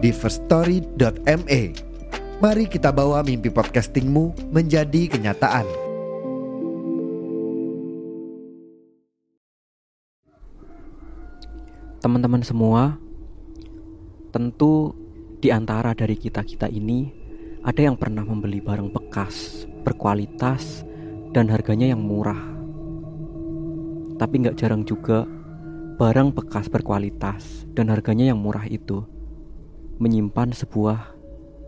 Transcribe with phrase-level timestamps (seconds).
[0.00, 1.62] di firststory.me.
[2.40, 5.68] Mari kita bawa mimpi podcastingmu menjadi kenyataan.
[12.00, 12.96] Teman-teman semua,
[14.32, 14.96] tentu
[15.36, 17.12] di antara dari kita-kita ini
[17.60, 20.80] ada yang pernah membeli barang bekas, berkualitas,
[21.36, 22.40] dan harganya yang murah.
[24.16, 25.28] Tapi nggak jarang juga
[26.00, 29.19] barang bekas berkualitas dan harganya yang murah itu
[30.00, 31.12] menyimpan sebuah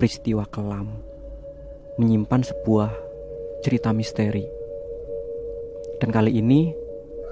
[0.01, 0.89] peristiwa kelam,
[2.01, 2.89] menyimpan sebuah
[3.61, 4.49] cerita misteri.
[6.01, 6.73] Dan kali ini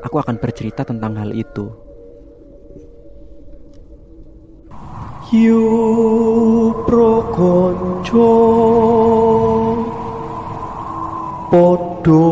[0.04, 1.72] aku akan bercerita tentang hal itu.
[5.32, 5.64] Yu
[6.84, 8.32] prokonco
[11.48, 12.22] Podo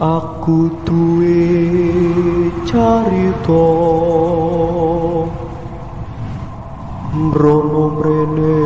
[0.00, 2.39] Aku duwe
[2.70, 3.66] carita
[7.10, 8.58] Mrono mrene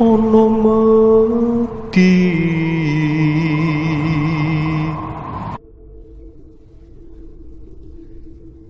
[0.00, 2.16] Ono mati.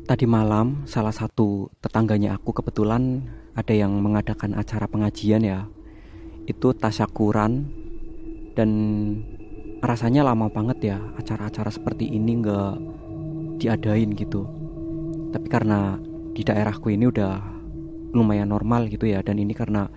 [0.02, 3.22] Tadi malam salah satu tetangganya aku kebetulan
[3.54, 5.70] ada yang mengadakan acara pengajian ya.
[6.44, 7.70] Itu tasyakuran
[8.58, 8.70] dan
[9.80, 13.01] rasanya lama banget ya acara-acara seperti ini nggak
[13.62, 14.42] diadain gitu.
[15.30, 15.96] Tapi karena
[16.34, 17.38] di daerahku ini udah
[18.12, 19.88] lumayan normal gitu ya Dan ini karena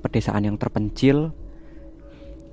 [0.00, 1.32] pedesaan yang terpencil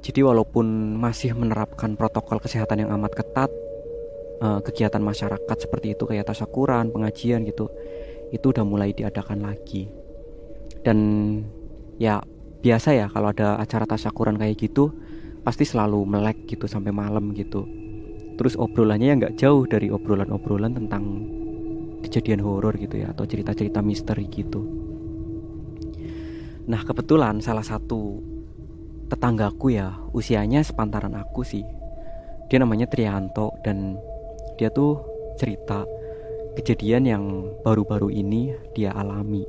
[0.04, 3.50] Jadi walaupun masih menerapkan protokol kesehatan yang amat ketat
[4.38, 7.74] uh, kegiatan masyarakat seperti itu kayak tasyakuran, pengajian gitu
[8.30, 9.90] itu udah mulai diadakan lagi.
[10.86, 10.98] Dan
[11.98, 12.22] ya
[12.62, 14.94] biasa ya kalau ada acara tasyakuran kayak gitu
[15.42, 17.66] pasti selalu melek gitu sampai malam gitu
[18.36, 21.04] terus obrolannya ya nggak jauh dari obrolan-obrolan tentang
[22.06, 24.62] kejadian horor gitu ya atau cerita-cerita misteri gitu.
[26.70, 28.22] Nah kebetulan salah satu
[29.10, 31.66] tetanggaku ya usianya sepantaran aku sih.
[32.52, 33.98] Dia namanya Trianto dan
[34.62, 35.02] dia tuh
[35.42, 35.88] cerita
[36.54, 37.24] kejadian yang
[37.66, 39.44] baru-baru ini dia alami.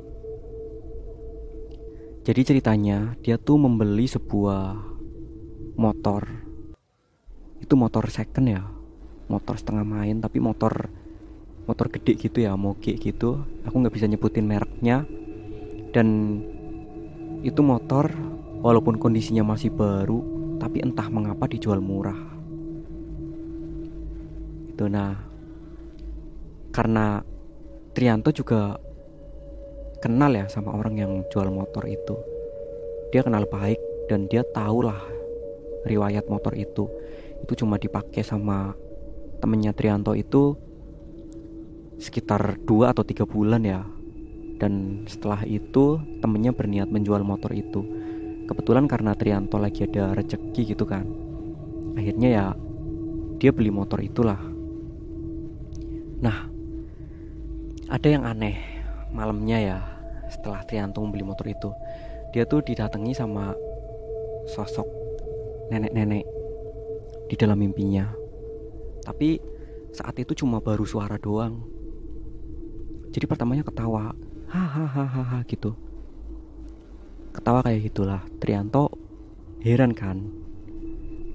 [2.25, 4.75] Jadi ceritanya dia tuh membeli sebuah
[5.79, 6.27] motor.
[7.63, 8.76] Itu motor second ya
[9.27, 10.87] motor setengah main tapi motor
[11.67, 13.43] motor gede gitu ya moge gitu.
[13.67, 15.03] Aku nggak bisa nyebutin mereknya.
[15.91, 16.39] Dan
[17.43, 18.11] itu motor
[18.63, 20.23] walaupun kondisinya masih baru
[20.57, 22.17] tapi entah mengapa dijual murah.
[24.71, 25.13] Itu nah
[26.71, 27.21] karena
[27.97, 28.77] Trianto juga
[29.97, 32.15] kenal ya sama orang yang jual motor itu.
[33.09, 35.01] Dia kenal baik dan dia tahu lah
[35.83, 36.85] riwayat motor itu.
[37.41, 38.77] Itu cuma dipakai sama
[39.37, 40.57] temennya Trianto itu
[41.97, 43.81] sekitar dua atau tiga bulan ya.
[44.57, 47.85] Dan setelah itu temennya berniat menjual motor itu.
[48.49, 51.05] Kebetulan karena Trianto lagi ada rezeki gitu kan.
[51.97, 52.45] Akhirnya ya
[53.37, 54.39] dia beli motor itulah.
[56.21, 56.49] Nah
[57.87, 58.57] ada yang aneh
[59.13, 59.77] malamnya ya
[60.33, 61.69] setelah Trianto membeli motor itu.
[62.33, 63.53] Dia tuh didatangi sama
[64.47, 64.87] sosok
[65.69, 66.25] nenek-nenek
[67.27, 68.26] di dalam mimpinya
[69.07, 69.39] tapi
[69.95, 71.63] saat itu cuma baru suara doang.
[73.15, 74.11] Jadi pertamanya ketawa
[74.51, 75.71] hahaha gitu.
[77.31, 78.21] Ketawa kayak gitulah.
[78.43, 78.91] Trianto
[79.63, 80.27] heran kan?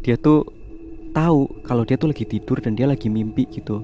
[0.04, 0.44] Dia tuh
[1.16, 3.80] tahu kalau dia tuh lagi tidur dan dia lagi mimpi gitu.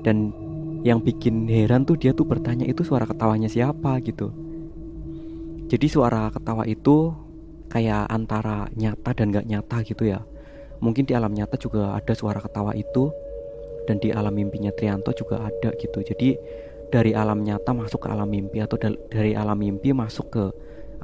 [0.00, 0.32] Dan
[0.80, 4.32] yang bikin heran tuh dia tuh bertanya itu suara ketawanya siapa gitu.
[5.68, 7.12] Jadi suara ketawa itu
[7.68, 10.24] kayak antara nyata dan gak nyata gitu ya
[10.82, 13.10] mungkin di alam nyata juga ada suara ketawa itu
[13.84, 16.00] dan di alam mimpinya Trianto juga ada gitu.
[16.00, 16.36] Jadi
[16.88, 18.78] dari alam nyata masuk ke alam mimpi atau
[19.10, 20.44] dari alam mimpi masuk ke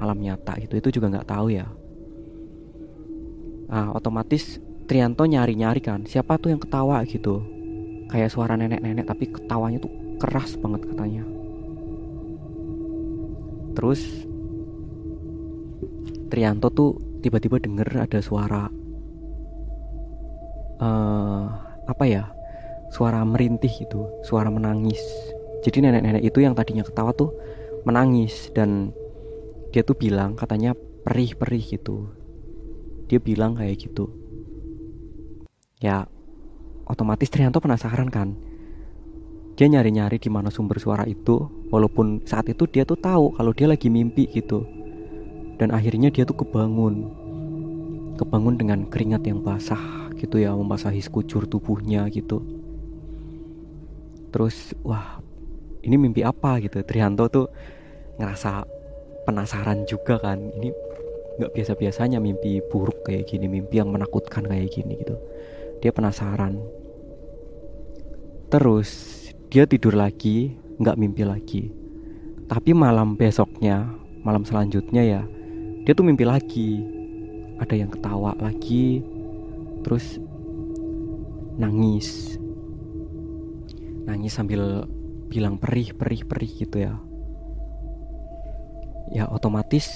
[0.00, 1.66] alam nyata itu itu juga nggak tahu ya.
[3.70, 4.58] Nah, otomatis
[4.90, 7.44] Trianto nyari-nyari kan siapa tuh yang ketawa gitu.
[8.10, 11.22] Kayak suara nenek-nenek tapi ketawanya tuh keras banget katanya.
[13.78, 14.02] Terus
[16.26, 18.66] Trianto tuh tiba-tiba denger ada suara
[20.80, 21.44] uh,
[21.86, 22.24] apa ya
[22.90, 25.00] suara merintih gitu suara menangis.
[25.60, 27.36] Jadi nenek-nenek itu yang tadinya ketawa tuh
[27.84, 28.90] menangis dan
[29.70, 30.74] dia tuh bilang katanya
[31.06, 32.10] perih-perih gitu.
[33.06, 34.10] Dia bilang kayak gitu.
[35.80, 36.08] Ya
[36.88, 38.34] otomatis Trianto penasaran kan?
[39.54, 43.68] Dia nyari-nyari di mana sumber suara itu walaupun saat itu dia tuh tahu kalau dia
[43.68, 44.64] lagi mimpi gitu.
[45.60, 47.12] Dan akhirnya dia tuh kebangun.
[48.16, 52.44] Kebangun dengan keringat yang basah gitu ya membasahi sekujur tubuhnya gitu.
[54.30, 55.24] Terus wah
[55.80, 56.84] ini mimpi apa gitu?
[56.84, 57.46] Trianto tuh
[58.20, 58.68] ngerasa
[59.24, 60.36] penasaran juga kan.
[60.36, 60.68] Ini
[61.40, 65.16] nggak biasa-biasanya mimpi buruk kayak gini mimpi yang menakutkan kayak gini gitu.
[65.80, 66.60] Dia penasaran.
[68.52, 68.90] Terus
[69.48, 71.62] dia tidur lagi, nggak mimpi lagi.
[72.50, 73.88] Tapi malam besoknya,
[74.26, 75.22] malam selanjutnya ya,
[75.86, 76.82] dia tuh mimpi lagi.
[77.60, 79.04] Ada yang ketawa lagi,
[79.82, 80.20] terus
[81.60, 82.36] nangis.
[84.08, 84.88] Nangis sambil
[85.30, 86.94] bilang perih, perih, perih gitu ya.
[89.10, 89.90] Ya otomatis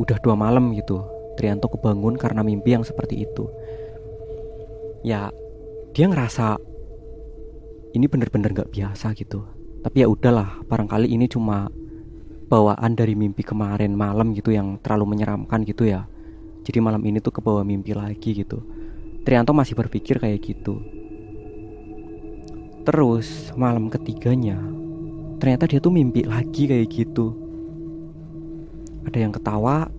[0.00, 1.04] udah dua malam gitu.
[1.38, 3.48] Trianto kebangun karena mimpi yang seperti itu.
[5.02, 5.32] Ya
[5.92, 6.56] dia ngerasa
[7.92, 9.44] ini bener-bener gak biasa gitu
[9.82, 11.68] tapi ya udahlah barangkali ini cuma
[12.48, 16.08] bawaan dari mimpi kemarin malam gitu yang terlalu menyeramkan gitu ya
[16.62, 18.62] jadi malam ini tuh kebawa mimpi lagi gitu
[19.22, 20.82] Trianto masih berpikir kayak gitu.
[22.82, 24.58] Terus malam ketiganya
[25.38, 27.34] ternyata dia tuh mimpi lagi kayak gitu.
[29.06, 29.90] Ada yang ketawa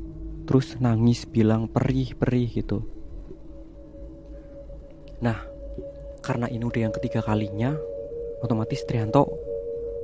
[0.44, 2.84] terus nangis bilang perih perih gitu.
[5.24, 5.40] Nah
[6.20, 7.76] karena ini udah yang ketiga kalinya
[8.44, 9.32] otomatis Trianto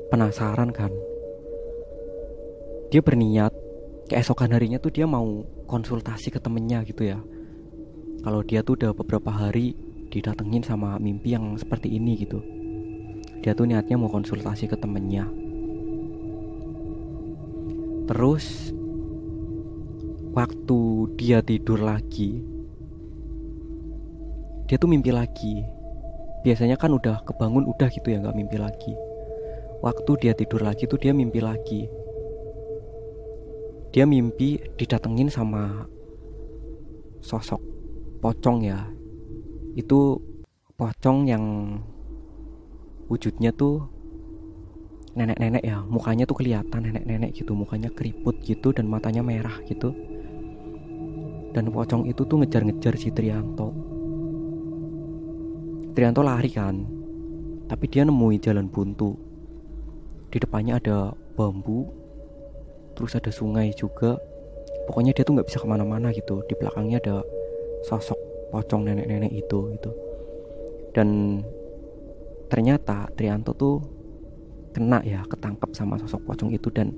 [0.07, 0.91] penasaran kan.
[2.87, 3.51] Dia berniat
[4.07, 7.19] keesokan harinya tuh dia mau konsultasi ke temennya gitu ya
[8.23, 9.75] kalau dia tuh udah beberapa hari
[10.09, 12.43] didatengin sama mimpi yang seperti ini gitu.
[13.39, 15.29] Dia tuh niatnya mau konsultasi ke temennya.
[18.09, 18.73] Terus
[20.35, 20.79] waktu
[21.15, 22.59] dia tidur lagi
[24.69, 25.65] dia tuh mimpi lagi.
[26.45, 28.93] Biasanya kan udah kebangun udah gitu ya nggak mimpi lagi.
[29.81, 31.89] Waktu dia tidur lagi tuh dia mimpi lagi.
[33.89, 35.89] Dia mimpi didatengin sama
[37.25, 37.78] sosok
[38.19, 38.87] pocong ya.
[39.75, 40.19] Itu
[40.75, 41.43] pocong yang
[43.07, 43.87] wujudnya tuh
[45.15, 45.83] nenek-nenek ya.
[45.83, 47.55] Mukanya tuh kelihatan nenek-nenek gitu.
[47.55, 49.95] Mukanya keriput gitu dan matanya merah gitu.
[51.49, 53.73] Dan pocong itu tuh ngejar-ngejar si Trianto.
[55.97, 56.99] Trianto lari kan
[57.69, 59.13] tapi dia nemui jalan buntu.
[60.33, 61.85] Di depannya ada bambu
[62.97, 64.17] terus ada sungai juga.
[64.89, 66.41] Pokoknya dia tuh nggak bisa ke mana-mana gitu.
[66.49, 67.21] Di belakangnya ada
[67.85, 69.91] sosok pocong nenek-nenek itu gitu.
[70.91, 71.39] Dan
[72.49, 73.77] ternyata Trianto tuh
[74.73, 76.93] kena ya ketangkap sama sosok pocong itu dan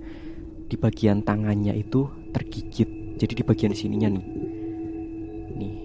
[0.71, 2.87] di bagian tangannya itu tergigit.
[3.19, 4.25] Jadi di bagian sininya nih.
[5.59, 5.75] Nih.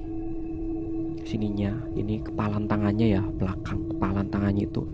[1.27, 4.87] Sininya ini kepalan tangannya ya belakang kepalan tangannya itu.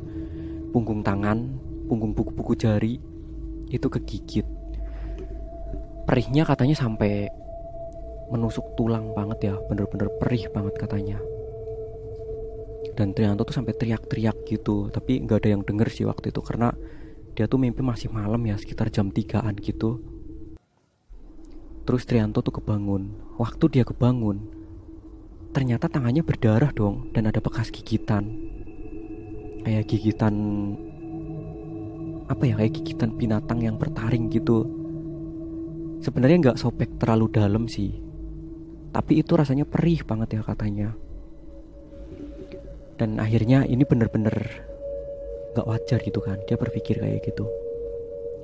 [0.72, 1.52] Punggung tangan
[1.92, 2.96] punggung buku-buku jari
[3.68, 4.48] itu kegigit.
[6.08, 7.28] Perihnya katanya sampai
[8.32, 11.20] menusuk tulang banget ya bener-bener perih banget katanya.
[12.92, 16.72] Dan Trianto tuh sampai teriak-teriak gitu tapi nggak ada yang denger sih waktu itu karena
[17.32, 20.00] dia tuh mimpi masih malam ya sekitar jam 3an gitu.
[21.82, 23.36] Terus Trianto tuh kebangun.
[23.40, 24.60] Waktu dia kebangun
[25.52, 28.28] ternyata tangannya berdarah dong dan ada bekas gigitan.
[29.62, 30.34] Kayak gigitan
[32.26, 34.68] apa ya kayak gigitan binatang yang bertaring gitu.
[36.02, 38.01] Sebenarnya nggak sobek terlalu dalam sih
[38.92, 40.88] tapi itu rasanya perih banget ya katanya.
[43.00, 44.36] Dan akhirnya ini bener-bener
[45.56, 46.36] nggak wajar gitu kan.
[46.44, 47.48] Dia berpikir kayak gitu.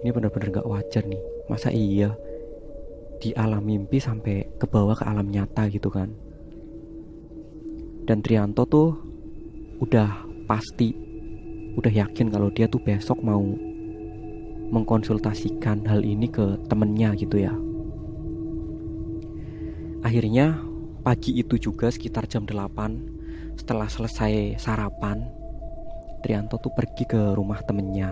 [0.02, 1.20] Ini bener-bener nggak wajar nih.
[1.52, 2.16] Masa iya
[3.20, 6.08] di alam mimpi sampai ke bawah ke alam nyata gitu kan?
[8.08, 8.96] Dan Trianto tuh
[9.84, 10.96] udah pasti
[11.76, 13.44] udah yakin kalau dia tuh besok mau
[14.72, 17.52] mengkonsultasikan hal ini ke temennya gitu ya
[20.02, 20.58] akhirnya
[21.02, 25.38] pagi itu juga sekitar jam 8 setelah selesai sarapan
[26.18, 28.10] Trianto tuh pergi ke rumah temennya.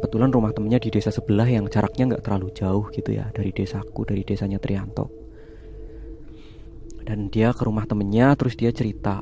[0.00, 4.08] Kebetulan rumah temennya di desa sebelah yang jaraknya nggak terlalu jauh gitu ya dari desaku
[4.08, 5.12] dari desanya Trianto.
[7.04, 9.20] Dan dia ke rumah temennya terus dia cerita.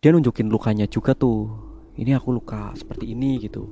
[0.00, 1.52] Dia nunjukin lukanya juga tuh
[2.00, 3.68] ini aku luka seperti ini gitu.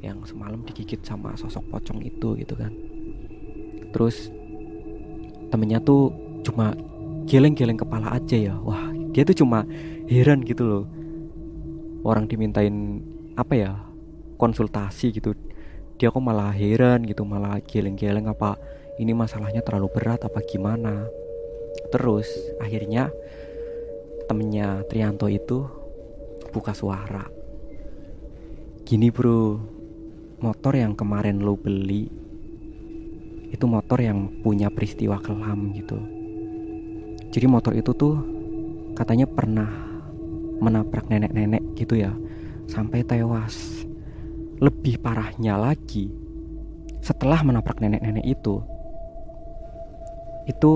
[0.00, 2.72] Yang semalam digigit sama sosok pocong itu gitu kan.
[3.92, 4.32] Terus
[5.56, 6.12] temennya tuh
[6.44, 6.76] cuma
[7.24, 8.54] geleng-geleng kepala aja ya.
[8.60, 9.64] Wah dia tuh cuma
[10.04, 10.84] heran gitu loh.
[12.04, 13.00] Orang dimintain
[13.40, 13.72] apa ya
[14.36, 15.32] konsultasi gitu.
[15.96, 18.60] Dia kok malah heran gitu malah geleng-geleng apa
[19.00, 21.08] ini masalahnya terlalu berat apa gimana.
[21.88, 22.28] Terus
[22.60, 23.08] akhirnya
[24.28, 25.64] temennya Trianto itu
[26.52, 27.24] buka suara.
[28.84, 29.72] Gini bro.
[30.36, 32.25] Motor yang kemarin lo beli
[33.56, 35.96] itu motor yang punya peristiwa kelam gitu.
[37.32, 38.20] Jadi motor itu tuh
[38.92, 39.68] katanya pernah
[40.60, 42.12] menabrak nenek-nenek gitu ya.
[42.68, 43.84] Sampai tewas.
[44.60, 46.08] Lebih parahnya lagi
[47.04, 48.64] setelah menabrak nenek-nenek itu
[50.50, 50.72] itu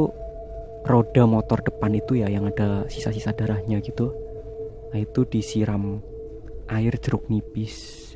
[0.86, 4.14] roda motor depan itu ya yang ada sisa-sisa darahnya gitu.
[4.90, 6.02] Nah itu disiram
[6.70, 8.09] air jeruk nipis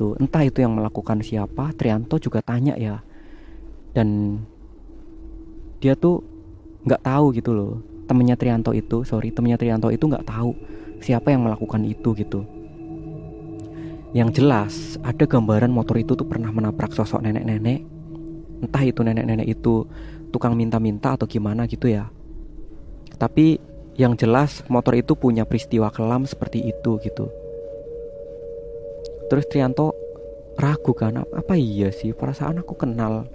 [0.00, 3.04] itu entah itu yang melakukan siapa Trianto juga tanya ya.
[3.92, 4.40] Dan
[5.76, 6.24] dia tuh
[6.88, 7.84] nggak tahu gitu loh.
[8.08, 10.56] Temennya Trianto itu sorry temennya Trianto itu nggak tahu
[11.04, 12.48] siapa yang melakukan itu gitu.
[14.16, 17.84] Yang jelas ada gambaran motor itu tuh pernah menabrak sosok nenek-nenek.
[18.64, 19.84] Entah itu nenek-nenek itu
[20.32, 22.08] tukang minta-minta atau gimana gitu ya.
[23.20, 23.60] Tapi
[24.00, 27.28] yang jelas motor itu punya peristiwa kelam seperti itu gitu
[29.30, 29.94] Terus Trianto
[30.58, 32.10] ragu kan apa iya sih?
[32.10, 33.30] Perasaan aku kenal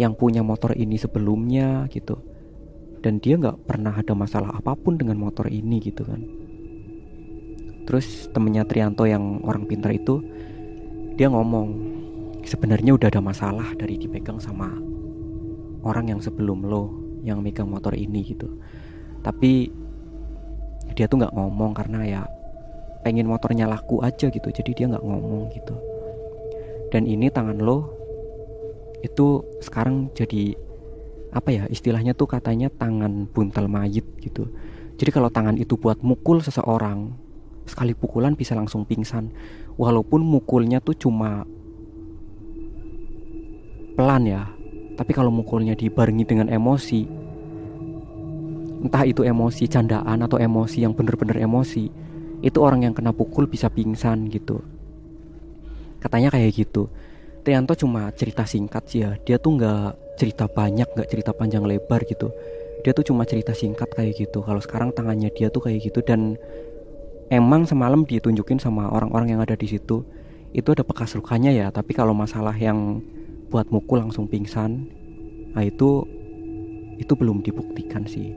[0.00, 2.16] yang punya motor ini sebelumnya gitu.
[3.04, 6.24] Dan dia nggak pernah ada masalah apa pun dengan motor ini gitu kan.
[7.84, 10.24] Terus temennya Trianto yang orang pintar itu
[11.20, 11.92] dia ngomong
[12.42, 14.72] sebenarnya udah ada masalah dari dipegang sama
[15.84, 18.48] orang yang sebelum lo yang megang motor ini gitu.
[19.20, 19.68] Tapi
[20.96, 22.22] dia tuh nggak ngomong karena ya
[23.04, 25.76] pengen motornya laku aja gitu jadi dia nggak ngomong gitu.
[26.88, 27.92] Dan ini tangan lo
[29.04, 30.56] itu sekarang jadi
[31.34, 34.48] apa ya istilahnya tuh katanya tangan buntal mayit gitu.
[34.96, 37.12] Jadi kalau tangan itu buat mukul seseorang
[37.68, 39.28] sekali pukulan bisa langsung pingsan.
[39.76, 41.44] Walaupun mukulnya tuh cuma
[43.94, 44.42] pelan ya
[44.94, 47.02] tapi kalau mukulnya dibarengi dengan emosi
[48.84, 51.88] entah itu emosi candaan atau emosi yang bener-bener emosi
[52.44, 54.60] itu orang yang kena pukul bisa pingsan gitu.
[56.04, 56.92] Katanya kayak gitu.
[57.40, 59.16] Tianto cuma cerita singkat sih ya.
[59.24, 62.28] Dia tuh nggak cerita banyak nggak cerita panjang lebar gitu.
[62.84, 64.44] Dia tuh cuma cerita singkat kayak gitu.
[64.44, 66.04] Kalau sekarang tangannya dia tuh kayak gitu.
[66.04, 66.36] Dan
[67.32, 70.04] emang semalam ditunjukin sama orang-orang yang ada di situ
[70.52, 71.72] itu ada bekas lukanya ya.
[71.72, 73.00] Tapi kalau masalah yang
[73.54, 74.90] buat mukul langsung pingsan
[75.54, 76.02] nah itu
[76.98, 78.34] itu belum dibuktikan sih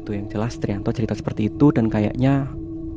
[0.00, 2.48] gitu yang jelas Trianto cerita seperti itu dan kayaknya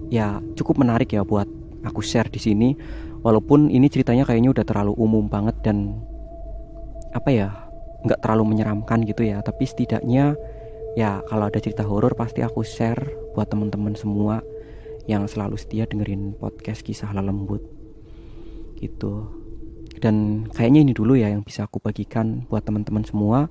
[0.08, 1.46] ya cukup menarik ya buat
[1.84, 2.74] aku share di sini.
[3.24, 6.00] Walaupun ini ceritanya kayaknya udah terlalu umum banget dan
[7.16, 7.50] apa ya
[8.04, 9.44] nggak terlalu menyeramkan gitu ya.
[9.44, 10.36] Tapi setidaknya
[10.96, 13.00] ya kalau ada cerita horor pasti aku share
[13.36, 14.44] buat teman-teman semua
[15.08, 17.64] yang selalu setia dengerin podcast kisah lembut.
[18.80, 19.28] Gitu.
[20.04, 23.48] Dan kayaknya ini dulu ya yang bisa aku bagikan buat teman-teman semua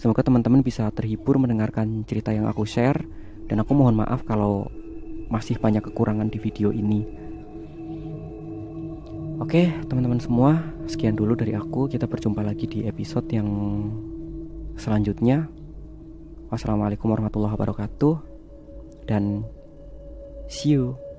[0.00, 3.04] Semoga teman-teman bisa terhibur mendengarkan cerita yang aku share
[3.52, 4.72] dan aku mohon maaf kalau
[5.28, 7.04] masih banyak kekurangan di video ini.
[9.44, 11.84] Oke, teman-teman semua, sekian dulu dari aku.
[11.84, 13.48] Kita berjumpa lagi di episode yang
[14.80, 15.52] selanjutnya.
[16.48, 18.14] Wassalamualaikum warahmatullahi wabarakatuh
[19.04, 19.44] dan
[20.48, 21.09] see you.